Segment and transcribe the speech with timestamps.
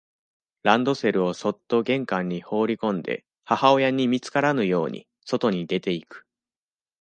[0.63, 6.25] ランドセルをそっと玄関に放りこんで、母親に見つからぬように、外に出ていく。